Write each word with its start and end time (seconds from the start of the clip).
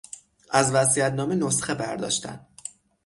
از 0.51 0.73
وصیت 0.73 1.13
نامه 1.13 1.35
نسخه 1.35 1.73
برداشتن 1.73 2.47